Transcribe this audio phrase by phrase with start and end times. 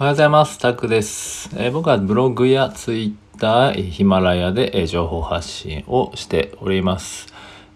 [0.00, 0.58] おはようございます。
[0.58, 1.50] タクです。
[1.58, 7.26] えー、僕はブログやツイッター、ヒマラヤで、えー、情報発信をしております。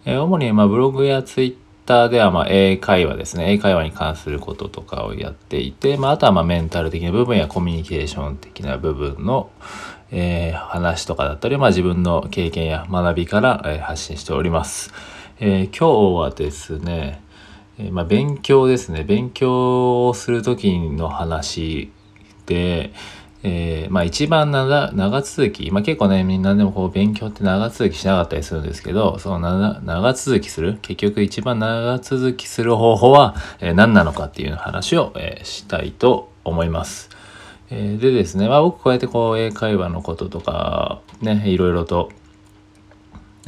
[0.07, 3.53] えー、主に、まあ、ブログやツイッターでは、まあ、英会話ですね。
[3.53, 9.51] 英会話に関することとかをやっていて、まあ、あとは、まあ、メンタル的な部分やコミュニケーション的な部分の、
[10.11, 14.95] え、話とかだったり、まあ、自分の経験や学びから、え、発信しております。
[15.41, 17.23] え、今日はですね、
[17.79, 19.05] えまあ、勉強ですね。
[19.05, 21.93] 勉強をする時の話、
[22.53, 37.11] えー、まあ一番長続き、まあ結構ね、みんなでもこう勉強って長続きしなかったりするんですけど、その長続きする、結局一番長続きする方法は、えー、何なのかっていう話を、えー、したいと思います。
[37.71, 42.11] えー、でですね、まあ僕こうやってこう英会話のこととか、ね、いろいろと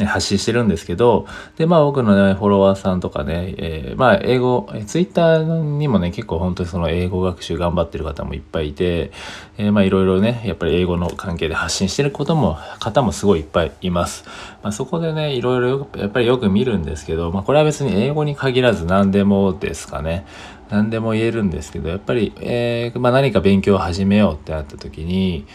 [0.05, 9.11] 発信してるんですけど、で、まあ僕のね、フォロワーさんとかね、えー、まあ英語、ツイッターにもね、結構本当にその英語学習頑張ってる方もいっぱいいて、
[9.57, 14.25] えー、まあいろいろね、やっぱり英語の関係で発信してることも、方もすごいいっぱいいます。
[14.63, 20.27] まあそこでね、いろいろやっぱりよく見るんですけど、まあこれは別に英語に限らず何でもですかね。
[20.69, 25.47] 何でも言えるんですけど、やっぱり、えー、まあ何か勉強を始めようってなった時に、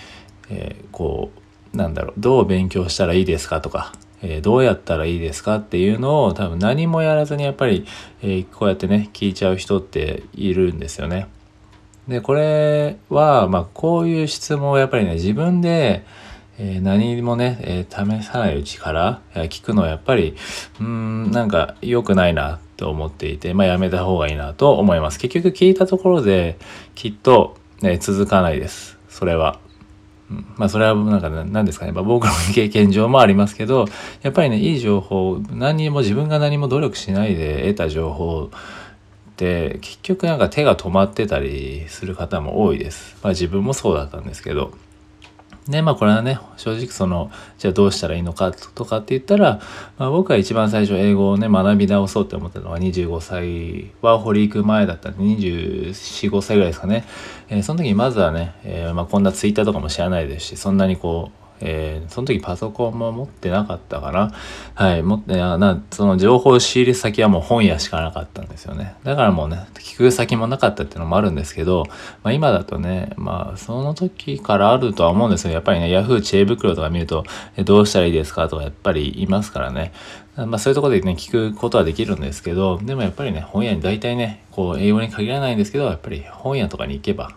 [0.49, 1.31] えー、こ
[1.73, 7.85] う、なんだろう、どう勉強したらいいですかとか、えー、どうやったらいいですかっていうのを多分何もやらずにやっぱり、
[8.21, 11.27] えー、こうやってね聞いちゃう人っているんですよね。
[12.07, 16.03] でこれはまあこういう質問をやっぱりね自分で、
[16.57, 20.35] えー、何もね、え試さないうちから、聞くのはやっぱり
[20.79, 25.19] うんなんか良くないなと思っていてまあやめた方がいいなと思います。
[25.19, 26.57] 結局聞いたところで
[26.95, 28.97] きっと、ね、続かないです。
[29.09, 29.59] それは。
[30.55, 33.85] まあそれはなんか何ですかね、まあ、僕の経験上もありますけど
[34.21, 43.17] やっぱりねいい情報何にも自分が何も努力しないで得た情報って結局なんか手が止まってたりする方も多いです。
[43.23, 44.71] まあ自分もそうだったんですけど。
[45.67, 49.61] で、まあこれはね、正直その、じゃあどうしたらいいのかとかって言ったら、
[49.97, 57.05] まあ、僕は一番最初英語をね、学び直そうって思ったのは25歳、は堀行く前だったんで、24、5歳ぐらいですかね。
[57.49, 64.33] えー、その時にまずはね、えー、まあこんなツイッターとかも知らないですし、そんなにこう、えー、その時パソコンも持ってなかったかな。
[64.73, 68.95] はい、持ってな、その情報仕入れ先はもう本屋しかなかったんですよね。
[69.03, 71.85] だからもうね、聞く先もなかったっていうのもあるんですけど、
[72.23, 78.47] まあ今だとね、まあその時からあるとは思うんですけど、やっぱりね、Yahoo 知恵袋とか見ると、えどうしたらいいですか？
[78.47, 79.93] とかやっぱりいますからね。
[80.35, 87.35] まあそういうところでね、聞くことはできるんですけど、でもやっぱりね、本屋に大体ね、こう英語に限らないんですけど、やっぱり本屋とかに行けば、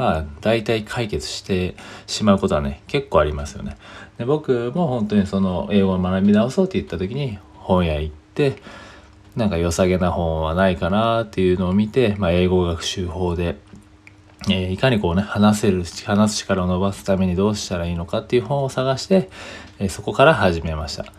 [0.00, 3.76] まあ大体解決してしまうことはね結構ありますよね。
[4.16, 8.56] で僕も本当にその英語を学び直そうって言った時に本屋行って
[9.36, 13.58] なんか良さげな本はないかなっていうのを見て、まあ、英語学習法で、
[14.48, 19.28] えー、いかにこうね話せる話す力を伸ばすためにどうしたらいいのかっていう本を探して、
[19.78, 21.12] えー、そこから始めました。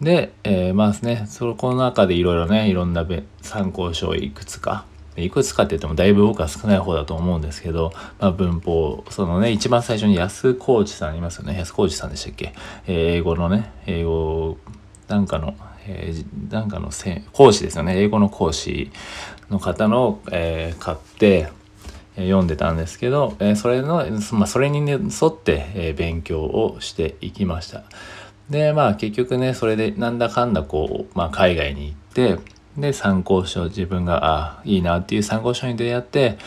[0.00, 3.06] で、えー、まあね、そこの中でいろいろね、いろんな
[3.42, 4.86] 参考書をいくつか
[5.18, 11.56] いくつかって言ってもだいぶ僕は少ない方だと思うんですけど、まあ、文法、そのね、一番最初に安コーチさんいますよね。
[11.58, 12.52] 安コーチさんでしたっけ、
[12.86, 14.58] えー、英語のね、英語、
[15.08, 15.54] なんかの、
[15.86, 18.00] えー、なんかのせ講師ですよね。
[18.00, 18.90] 英語の講師
[19.50, 21.50] の方の、えー、買って、
[22.16, 27.84] 読んでたんですけど、えそれの、まあ、それに、ね、沿って、え勉強をしていきました。
[28.50, 32.42] で、まあ結局ね、それでなんだかんだこう、まあ海外に行って、
[32.80, 36.38] で参考書自分があいいなっていう参考書に出会って、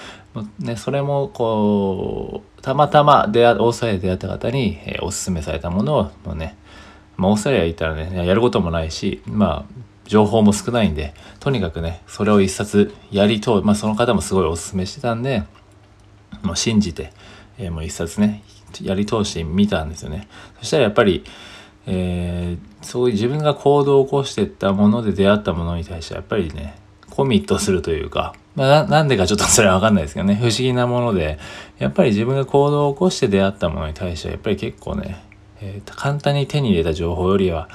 [0.60, 6.58] ね、それもこうたまたま出会オーストラリアで出会った方に、えー、おすすめされたものをもうね、
[7.18, 15.44] まあ、オーストラリア行ったらねやることもないしまあ情報も少ないんでとにかくねそれを一冊やりとまあその方もすごいおすすめしてたんで
[16.44, 17.12] もう信じて、
[17.58, 18.44] えー、もう一冊ね
[18.82, 20.30] やり通してみたんですよね。
[20.60, 21.26] そしたらやっぱり
[21.88, 26.76] えー、そういう自分が行動を起こしていったもので出会ったものに対してやっぱりね
[27.10, 31.40] コミットするというか、まあ、なんでかちょっとそれはわかんないですけどね 不思議なもので
[31.80, 35.24] やっぱり自分が行動を起こして出会ったものに対してはやっぱり結構ね、
[35.62, 37.68] えー、簡単に手に入れた情報よりは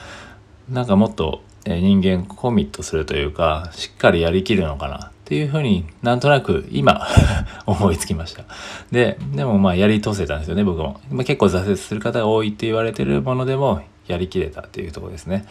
[0.68, 7.04] なんかもっと、人間コミットするというかしっかりやりきるのかなっていうふうになんとなく今
[7.66, 8.44] 思いつきました。
[8.92, 11.00] で、でもまあやり通せたんですよね、僕も。
[11.10, 15.46] まあ、結構挫折する方が多いって言われてるものでもやりきれたっていうとこですね。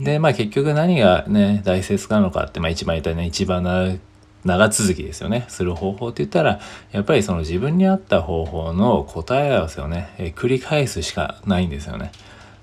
[0.00, 4.00] で、まあ結局何がね、大切なのかって、まあ一番言ったね、一番
[4.44, 5.44] 長続きですよね。
[5.48, 6.60] する方法って言ったら、
[6.92, 12.12] やっぱりその自分に合った方法の答え合わせをね、え繰り返すしかないんですよね。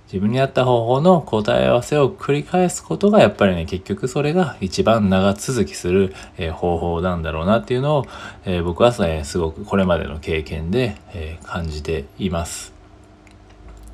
[0.06, 8.06] 自分に合った方法の答え合わせを繰り返すことがやっぱりね結局それが一番長続きする、えー、方法なんだろうなっていうのを、
[8.46, 12.75] えー、僕は、ね、すごくこれまでの経験で、えー、感じています。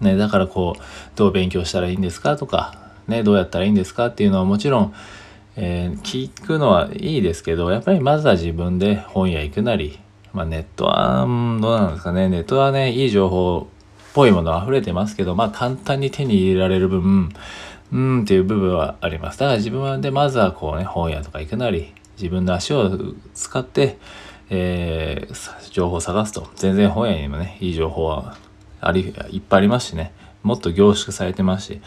[0.02, 0.82] ね、だからこう
[1.16, 4.94] どう勉強したらいいんですかとか、ね、どうやったらいいんですかっていうのはもちろん、
[5.56, 10.00] え聞くのはいいですけどやっぱりまずは自分で本屋行くなり、
[10.34, 13.68] まあ、ネットは、どうなんですかねネットはねいい情報
[14.12, 17.34] っぽいもの溢れてますけど、まあ簡単に手に入れられる分、
[17.94, 19.40] うんっていう部分はあります。
[19.40, 22.90] だから自分はでまずはこうね、本屋とか行くなり、自分の足を
[23.34, 23.98] 使って、
[24.50, 28.38] えー、情報を探すと、全然本屋にもね、いい情報は
[28.82, 30.12] あり、いっぱいありますしね、
[30.44, 31.82] もっと凝縮されてますし、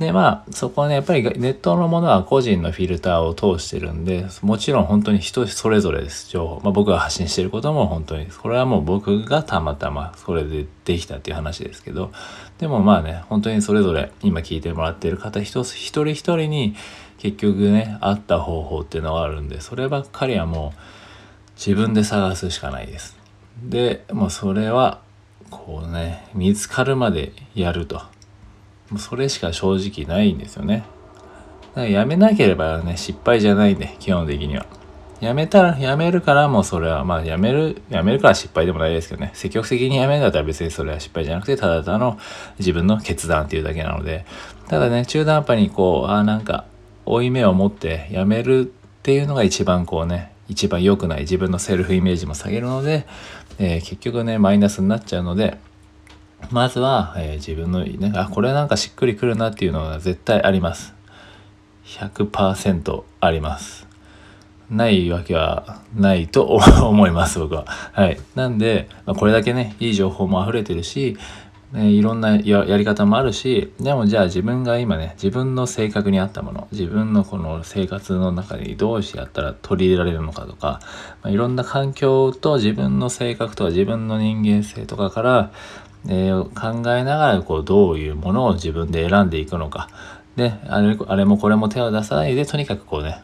[0.00, 6.60] で、まあ、そこはね、やっぱりネットのものは個人のフィルターを通してるんで、もちろん本当に人それぞれです、情報。
[6.64, 12.12] まあ僕が発信してることも本当に、これはもう僕がたまたまそれでできたっていう話ですけど、
[12.58, 16.74] でもまあね、本当にそれぞれ今聞いてもらってる方一つ一人一人に
[17.18, 20.80] 結局ね、あった方法っていうのがあるんで、そればっかりはもう
[21.56, 23.18] 自分で探すしかないです。
[23.62, 25.02] で、もうそれは、
[25.50, 27.96] こうね、見つかるまでやると。
[27.96, 30.84] もうそれしか正直ないんですよね。
[31.74, 34.66] だからやめなければね、失敗じゃないんで、基本的には。
[35.20, 39.30] やめたら、やめるからもうそれは、まあやめる、やめるから失敗でもないですけどね。
[39.34, 42.18] 積極的にやめるんだったら別にそれは失敗じゃなくて、ただただの
[42.58, 44.24] 自分の決断っていうだけなので。
[44.68, 46.64] ただね、中途半端にこう、ああなんか、
[47.04, 48.64] 負い目を持ってやめるっ
[49.02, 53.06] ていうのが一番こうね、一番良くない自分のセルフイメージも下げるので、
[53.62, 55.58] えー、結局ね、マイナスになっちゃうので、
[56.50, 60.94] まずは、えー、自分の、ね、あ、これなんかしっくりくるなっていうのは絶対あります。
[61.84, 63.86] 100%あります。
[64.70, 67.66] ないわけはないと思います、僕は。
[67.66, 68.18] はい。
[68.34, 71.18] なんで、まあ、これだけね、いい情報も溢れてるし、
[71.72, 80.80] ね、いろんなやり方もあるし、でもじゃあ自分が今ね、自分の性格に合ったもの、自分のこの生活の中にどうしてやったら取り入れられるのかとか、
[81.22, 85.52] まあ、いろんな環境と自分の性格とか自分の人間性とかから、
[86.08, 89.88] えー、考えながらこうどういうものを自分で選んでいくのか。
[90.34, 93.22] で、あれあれもこれも手を出さないで、とにかくこうね、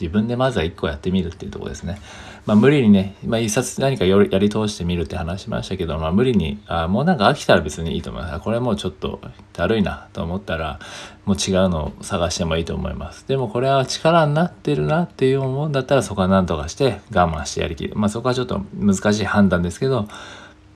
[0.00, 2.00] 自分でまずは一個やってみるっていうとこですね。
[2.46, 8.40] まあ無理にね、まあ一冊何かやり通してみるって話しましたけど、まあ無理に、あもうなんか飽きたら別にいいと思います。
[8.40, 9.20] これもうちょっと
[9.52, 10.78] だるいなと思ったら、
[11.24, 13.26] もう違うのを探してもいいと思います。
[13.26, 17.94] でもこれは力になってるなっていう思うんだったらそこは何とかして我慢してやりきる。
[17.96, 20.08] まあそこはちょっと難しい判断ですけど、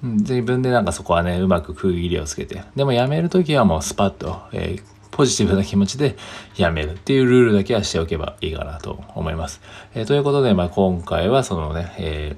[0.03, 2.63] 自分でなんかそこはね、うまく区切りをつけて。
[2.77, 4.83] でもやめるときはもうスパッと、えー、
[5.19, 6.17] ポジティブな気持ちで
[6.57, 9.61] やめるっていうルールだけはしておけばいいかなと思います。
[9.97, 12.37] えー、ということで、まあ、今回はそのね、え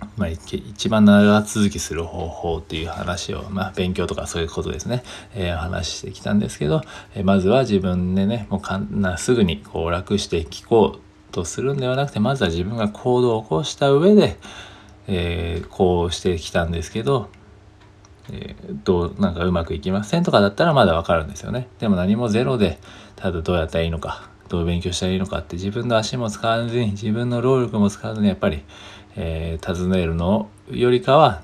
[0.00, 5.02] ー、まあ、一番長続きする方法っていう話を、まあ、勉強とかそういうことですね、
[5.34, 6.80] えー、話してきたんですけど、
[7.14, 14.38] えー、まずは自分でね、もうかんなすぐにこう楽して聞こうとするんではなくて、まずは自分が行動を起こした上で、
[15.08, 17.28] えー、こうしてきたんですけど、
[18.32, 22.78] えー、どうなんかうまくいきませんとかだったらまだわかるんですよねでも何もゼロで
[23.14, 28.64] ただどうやったらいいのかどう勉強したらいいのかって自分の足も使わずに自分の労力も使わずにやっぱり、
[29.16, 31.42] えー、尋ねるのよりかは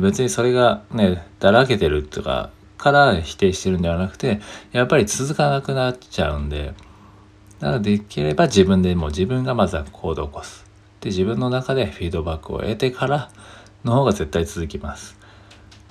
[0.00, 4.40] 別にそれがねだらけてるとかから否定してるんではなくて
[4.72, 6.74] やっぱり続かなくなっちゃうんで
[7.60, 10.66] だからできれば自分でもう自分がまずは行動を起こす
[11.00, 13.30] で自分の中でフィードバックを得てから
[13.84, 15.25] の方が絶対続きます。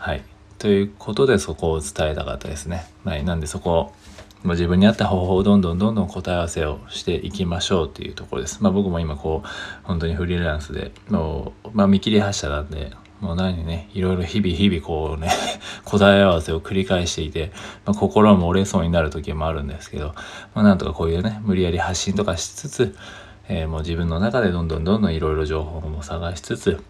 [0.05, 0.23] はい。
[0.59, 2.85] ということでそこを伝えたかったですね。
[3.03, 3.25] はい。
[3.25, 3.91] なんでそこ
[4.43, 8.61] を自分に合った方法をどんどんどんどん答え合わせをしていきましょうっていうところです。
[8.61, 9.47] まあ僕も今こう、
[9.81, 15.31] 本当にフリーランスで、もう、まあ見切り発車なんで、もう何ね、いろいろ日々日々こうね、
[15.85, 17.51] 答え合わせを繰り返していて、
[17.83, 20.13] まあ、心も折れそうになる時もあるんですけど、
[20.53, 22.95] まあなんとかこういうね、無理やり発信とかしつつ、
[23.47, 26.83] えー、もう自分の中でどんどんどんどんいろいろ情報も探しつつ、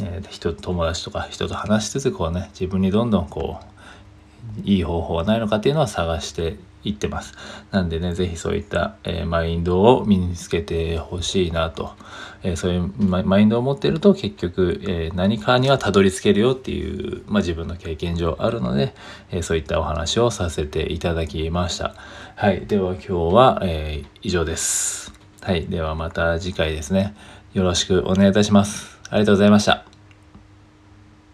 [0.00, 3.76] えー、人友達とか人と話しつつこうね自分にどんどんこう
[4.64, 7.34] いい方法はないのかっていうのは探していってます。
[7.70, 11.92] なんでね、是非そういった、えー、マインドを身につけてほしいなと。
[12.42, 18.94] えー、そういうマインドを持ってると結局、え、何かにはたどり着けるよっていう、まあ、自分の経験上あるので、
[19.30, 21.94] えそういったお話をさせていただきました。
[22.36, 22.66] はい。
[22.66, 25.12] では今日は、え以上です。
[25.42, 25.66] はい。
[25.66, 27.14] ではまた次回ですね。
[27.52, 28.95] よろしくお願いいたします。
[29.10, 29.95] ありがとうございました。